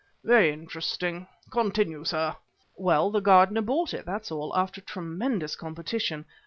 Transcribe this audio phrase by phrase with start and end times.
[0.23, 2.35] Very interesting; continue, sir."
[2.75, 6.25] "Well, the gardener bought it, that's all, after tremendous competition.